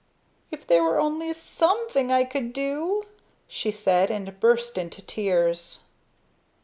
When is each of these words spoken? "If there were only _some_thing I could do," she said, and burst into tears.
"If 0.49 0.65
there 0.65 0.81
were 0.81 0.99
only 0.99 1.27
_some_thing 1.27 2.09
I 2.11 2.23
could 2.23 2.53
do," 2.53 3.03
she 3.47 3.69
said, 3.69 4.09
and 4.09 4.39
burst 4.39 4.75
into 4.75 5.03
tears. 5.03 5.81